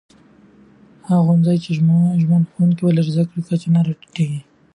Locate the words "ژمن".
2.21-2.41